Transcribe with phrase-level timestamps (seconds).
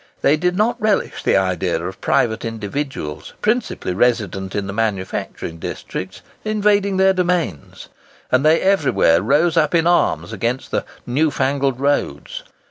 [0.23, 6.23] They did not relish the idea of private individuals, principally resident in the manufacturing districts,
[6.43, 7.87] invading their domains;
[8.31, 12.41] and they everywhere rose up in arms against the "new fangled roads."